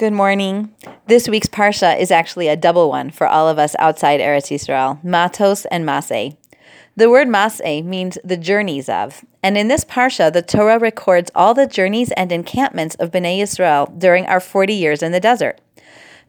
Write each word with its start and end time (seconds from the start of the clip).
Good 0.00 0.14
morning. 0.14 0.74
This 1.08 1.28
week's 1.28 1.46
Parsha 1.46 2.00
is 2.00 2.10
actually 2.10 2.48
a 2.48 2.56
double 2.56 2.88
one 2.88 3.10
for 3.10 3.26
all 3.26 3.50
of 3.50 3.58
us 3.58 3.76
outside 3.78 4.18
Eretz 4.18 4.48
Yisrael, 4.50 5.04
Matos 5.04 5.66
and 5.66 5.84
Maseh. 5.84 6.38
The 6.96 7.10
word 7.10 7.28
Maseh 7.28 7.84
means 7.84 8.16
the 8.24 8.38
journeys 8.38 8.88
of, 8.88 9.26
and 9.42 9.58
in 9.58 9.68
this 9.68 9.84
Parsha, 9.84 10.32
the 10.32 10.40
Torah 10.40 10.78
records 10.78 11.30
all 11.34 11.52
the 11.52 11.66
journeys 11.66 12.12
and 12.12 12.32
encampments 12.32 12.94
of 12.94 13.10
Bnei 13.10 13.40
Yisrael 13.40 13.98
during 13.98 14.24
our 14.24 14.40
40 14.40 14.72
years 14.72 15.02
in 15.02 15.12
the 15.12 15.20
desert. 15.20 15.60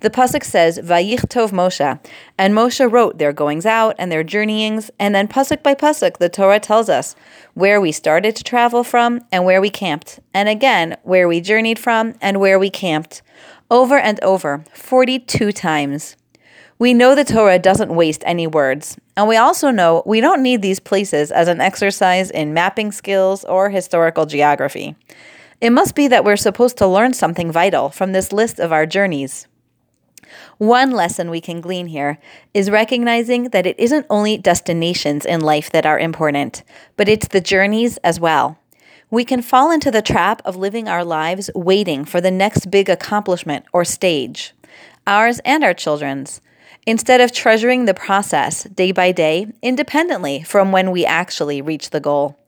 The 0.00 0.10
pasuk 0.10 0.44
says, 0.44 0.78
"Vayichtov 0.78 1.50
Moshe," 1.50 1.98
and 2.38 2.54
Moshe 2.54 2.90
wrote 2.90 3.18
their 3.18 3.34
goings 3.34 3.66
out 3.66 3.94
and 3.98 4.10
their 4.10 4.24
journeyings, 4.24 4.90
and 4.98 5.14
then 5.14 5.28
pasuk 5.28 5.62
by 5.62 5.74
pasuk, 5.74 6.16
the 6.16 6.30
Torah 6.30 6.58
tells 6.58 6.88
us 6.88 7.14
where 7.52 7.80
we 7.80 7.92
started 7.92 8.34
to 8.36 8.44
travel 8.44 8.82
from 8.82 9.20
and 9.30 9.44
where 9.44 9.60
we 9.60 9.68
camped, 9.68 10.18
and 10.32 10.48
again 10.48 10.96
where 11.02 11.28
we 11.28 11.42
journeyed 11.42 11.78
from 11.78 12.14
and 12.22 12.40
where 12.40 12.58
we 12.58 12.70
camped 12.70 13.20
over 13.70 13.98
and 13.98 14.18
over, 14.24 14.64
42 14.72 15.52
times. 15.52 16.16
We 16.78 16.94
know 16.94 17.14
the 17.14 17.24
Torah 17.24 17.58
doesn't 17.58 17.94
waste 17.94 18.22
any 18.24 18.46
words, 18.46 18.96
and 19.18 19.28
we 19.28 19.36
also 19.36 19.70
know 19.70 20.02
we 20.06 20.22
don't 20.22 20.42
need 20.42 20.62
these 20.62 20.80
places 20.80 21.30
as 21.30 21.46
an 21.46 21.60
exercise 21.60 22.30
in 22.30 22.54
mapping 22.54 22.90
skills 22.90 23.44
or 23.44 23.68
historical 23.68 24.24
geography. 24.24 24.96
It 25.60 25.70
must 25.70 25.94
be 25.94 26.08
that 26.08 26.24
we're 26.24 26.38
supposed 26.38 26.78
to 26.78 26.86
learn 26.86 27.12
something 27.12 27.52
vital 27.52 27.90
from 27.90 28.12
this 28.12 28.32
list 28.32 28.58
of 28.58 28.72
our 28.72 28.86
journeys. 28.86 29.46
One 30.58 30.90
lesson 30.90 31.30
we 31.30 31.40
can 31.40 31.60
glean 31.60 31.86
here 31.88 32.18
is 32.54 32.70
recognizing 32.70 33.44
that 33.50 33.66
it 33.66 33.78
isn't 33.78 34.06
only 34.10 34.36
destinations 34.36 35.24
in 35.24 35.40
life 35.40 35.70
that 35.70 35.86
are 35.86 35.98
important, 35.98 36.62
but 36.96 37.08
it's 37.08 37.28
the 37.28 37.40
journeys 37.40 37.96
as 37.98 38.20
well. 38.20 38.58
We 39.10 39.24
can 39.24 39.42
fall 39.42 39.72
into 39.72 39.90
the 39.90 40.02
trap 40.02 40.40
of 40.44 40.56
living 40.56 40.86
our 40.86 41.04
lives 41.04 41.50
waiting 41.54 42.04
for 42.04 42.20
the 42.20 42.30
next 42.30 42.70
big 42.70 42.88
accomplishment 42.88 43.64
or 43.72 43.84
stage, 43.84 44.54
ours 45.06 45.40
and 45.44 45.64
our 45.64 45.74
children's, 45.74 46.40
instead 46.86 47.20
of 47.20 47.32
treasuring 47.32 47.84
the 47.84 47.94
process 47.94 48.64
day 48.64 48.92
by 48.92 49.12
day, 49.12 49.48
independently 49.62 50.42
from 50.42 50.70
when 50.70 50.90
we 50.90 51.04
actually 51.04 51.60
reach 51.60 51.90
the 51.90 52.00
goal. 52.00 52.38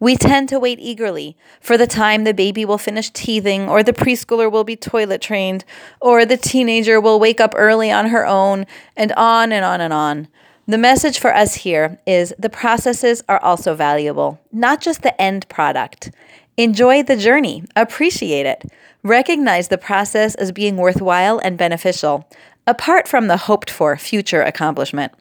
We 0.00 0.16
tend 0.16 0.48
to 0.50 0.58
wait 0.58 0.78
eagerly 0.80 1.36
for 1.60 1.76
the 1.76 1.86
time 1.86 2.24
the 2.24 2.34
baby 2.34 2.64
will 2.64 2.78
finish 2.78 3.10
teething, 3.10 3.68
or 3.68 3.82
the 3.82 3.92
preschooler 3.92 4.50
will 4.50 4.64
be 4.64 4.76
toilet 4.76 5.20
trained, 5.20 5.64
or 6.00 6.24
the 6.24 6.36
teenager 6.36 7.00
will 7.00 7.20
wake 7.20 7.40
up 7.40 7.54
early 7.56 7.90
on 7.90 8.06
her 8.06 8.26
own, 8.26 8.66
and 8.96 9.12
on 9.12 9.52
and 9.52 9.64
on 9.64 9.80
and 9.80 9.92
on. 9.92 10.28
The 10.68 10.78
message 10.78 11.20
for 11.20 11.32
us 11.32 11.54
here 11.54 12.00
is 12.06 12.34
the 12.38 12.50
processes 12.50 13.22
are 13.28 13.42
also 13.42 13.74
valuable, 13.74 14.40
not 14.50 14.80
just 14.80 15.02
the 15.02 15.20
end 15.20 15.48
product. 15.48 16.10
Enjoy 16.56 17.02
the 17.02 17.16
journey, 17.16 17.62
appreciate 17.76 18.46
it, 18.46 18.64
recognize 19.04 19.68
the 19.68 19.78
process 19.78 20.34
as 20.34 20.50
being 20.50 20.76
worthwhile 20.76 21.38
and 21.38 21.56
beneficial, 21.56 22.28
apart 22.66 23.06
from 23.06 23.28
the 23.28 23.36
hoped 23.36 23.70
for 23.70 23.96
future 23.96 24.42
accomplishment. 24.42 25.12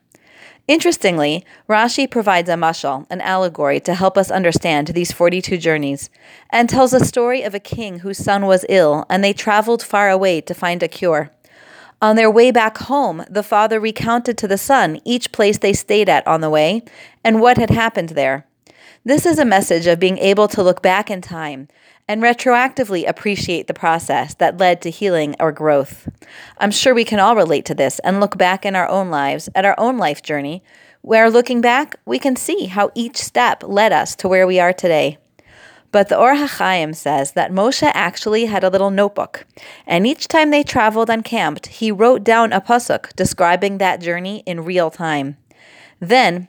Interestingly, 0.68 1.46
Rashi 1.70 2.10
provides 2.10 2.50
a 2.50 2.54
mashal, 2.54 3.06
an 3.12 3.22
allegory, 3.22 3.80
to 3.82 3.94
help 3.94 4.18
us 4.18 4.32
understand 4.32 4.88
these 4.88 5.12
42 5.12 5.58
journeys, 5.58 6.10
and 6.50 6.68
tells 6.68 6.92
a 6.92 7.06
story 7.06 7.44
of 7.44 7.54
a 7.54 7.60
king 7.60 8.00
whose 8.00 8.18
son 8.18 8.48
was 8.48 8.66
ill, 8.68 9.06
and 9.08 9.24
they 9.24 9.32
traveled 9.34 9.84
far 9.84 10.10
away 10.10 10.42
to 10.42 10.56
find 10.56 10.82
a 10.82 10.88
cure. 10.88 11.30
On 12.02 12.16
their 12.16 12.32
way 12.32 12.50
back 12.50 12.80
home, 12.80 13.24
the 13.30 13.44
father 13.44 13.80
recounted 13.80 14.40
to 14.40 14.48
the 14.48 14.58
son 14.58 15.00
each 15.06 15.32
place 15.32 15.60
they 15.60 15.74
stayed 15.74 16.10
at 16.10 16.26
on 16.28 16.42
the 16.42 16.50
way 16.50 16.84
and 17.24 17.40
what 17.40 17.58
had 17.58 17.70
happened 17.70 18.10
there. 18.10 18.48
This 19.08 19.28
is 19.28 19.38
a 19.38 19.46
message 19.46 19.86
of 19.86 20.00
being 20.00 20.18
able 20.18 20.48
to 20.48 20.64
look 20.64 20.82
back 20.82 21.12
in 21.12 21.22
time 21.22 21.68
and 22.08 22.24
retroactively 22.24 23.08
appreciate 23.08 23.68
the 23.68 23.74
process 23.76 24.34
that 24.34 24.58
led 24.58 24.82
to 24.82 24.90
healing 24.90 25.36
or 25.40 25.52
growth. 25.52 26.10
I'm 26.58 26.72
sure 26.72 26.96
we 26.96 27.06
can 27.06 27.20
all 27.20 27.36
relate 27.36 27.66
to 27.66 27.76
this 27.76 28.00
and 28.00 28.20
look 28.20 28.36
back 28.36 28.66
in 28.66 28.76
our 28.76 28.90
own 28.90 29.12
lives 29.12 29.48
at 29.54 29.64
our 29.64 29.76
own 29.78 30.00
life 30.00 30.24
journey, 30.24 30.64
where 31.04 31.30
looking 31.30 31.62
back, 31.62 32.00
we 32.04 32.18
can 32.18 32.36
see 32.36 32.66
how 32.66 32.90
each 32.96 33.18
step 33.18 33.62
led 33.64 33.94
us 33.94 34.16
to 34.16 34.28
where 34.28 34.48
we 34.48 34.60
are 34.60 34.74
today. 34.74 35.20
But 35.92 36.10
the 36.10 36.18
Or 36.18 36.34
HaChaim 36.34 36.96
says 36.96 37.34
that 37.34 37.52
Moshe 37.52 37.92
actually 37.94 38.46
had 38.46 38.64
a 38.64 38.72
little 38.72 38.90
notebook, 38.90 39.46
and 39.86 40.08
each 40.08 40.28
time 40.28 40.50
they 40.50 40.64
traveled 40.64 41.12
and 41.12 41.24
camped, 41.24 41.68
he 41.68 41.92
wrote 41.92 42.24
down 42.24 42.52
a 42.52 42.60
pasuk 42.60 43.16
describing 43.16 43.78
that 43.78 44.02
journey 44.02 44.42
in 44.48 44.66
real 44.66 44.90
time. 44.90 45.38
Then, 46.00 46.48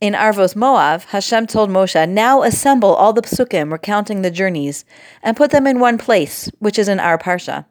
in 0.00 0.14
Arvos 0.14 0.54
Moav, 0.54 1.04
Hashem 1.06 1.46
told 1.46 1.68
Moshe, 1.68 2.08
Now 2.08 2.42
assemble 2.42 2.94
all 2.94 3.12
the 3.12 3.22
psukim 3.22 3.70
recounting 3.70 4.22
the 4.22 4.30
journeys 4.30 4.84
and 5.22 5.36
put 5.36 5.50
them 5.50 5.66
in 5.66 5.78
one 5.78 5.98
place, 5.98 6.50
which 6.58 6.78
is 6.78 6.88
in 6.88 6.98
our 6.98 7.18
parsha. 7.18 7.66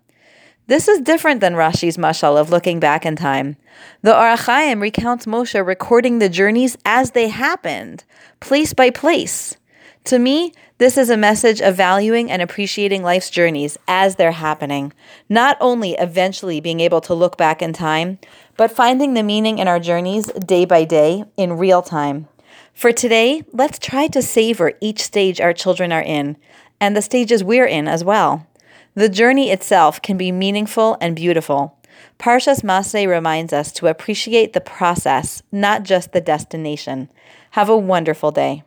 This 0.67 0.87
is 0.87 1.01
different 1.01 1.41
than 1.41 1.55
Rashi's 1.55 1.97
mashal 1.97 2.37
of 2.37 2.51
looking 2.51 2.79
back 2.79 3.03
in 3.03 3.15
time. 3.15 3.57
The 4.03 4.15
Or 4.15 4.35
HaChaim 4.35 4.79
recounts 4.79 5.25
Moshe 5.25 5.65
recording 5.65 6.19
the 6.19 6.29
journeys 6.29 6.77
as 6.85 7.11
they 7.11 7.29
happened, 7.29 8.03
place 8.39 8.75
by 8.75 8.91
place. 8.91 9.57
To 10.05 10.17
me, 10.17 10.53
this 10.77 10.97
is 10.97 11.09
a 11.09 11.17
message 11.17 11.61
of 11.61 11.75
valuing 11.75 12.31
and 12.31 12.41
appreciating 12.41 13.03
life's 13.03 13.29
journeys 13.29 13.77
as 13.87 14.15
they're 14.15 14.31
happening, 14.31 14.93
not 15.27 15.57
only 15.59 15.91
eventually 15.93 16.61
being 16.61 16.79
able 16.79 17.01
to 17.01 17.13
look 17.13 17.37
back 17.37 17.61
in 17.61 17.73
time, 17.73 18.17
but 18.57 18.71
finding 18.71 19.13
the 19.13 19.23
meaning 19.23 19.59
in 19.59 19.67
our 19.67 19.79
journeys 19.79 20.27
day 20.27 20.65
by 20.65 20.85
day 20.85 21.25
in 21.37 21.57
real 21.57 21.81
time. 21.81 22.27
For 22.73 22.91
today, 22.91 23.43
let's 23.51 23.77
try 23.77 24.07
to 24.07 24.21
savor 24.21 24.73
each 24.79 25.03
stage 25.03 25.41
our 25.41 25.53
children 25.53 25.91
are 25.91 26.01
in 26.01 26.37
and 26.79 26.95
the 26.95 27.01
stages 27.01 27.43
we're 27.43 27.65
in 27.65 27.87
as 27.87 28.03
well. 28.03 28.47
The 28.95 29.09
journey 29.09 29.51
itself 29.51 30.01
can 30.01 30.17
be 30.17 30.31
meaningful 30.31 30.97
and 31.01 31.15
beautiful. 31.15 31.77
Parshas 32.17 32.63
Maseh 32.63 33.07
reminds 33.07 33.53
us 33.53 33.71
to 33.73 33.87
appreciate 33.87 34.53
the 34.53 34.61
process, 34.61 35.43
not 35.51 35.83
just 35.83 36.13
the 36.13 36.21
destination. 36.21 37.09
Have 37.51 37.69
a 37.69 37.77
wonderful 37.77 38.31
day. 38.31 38.63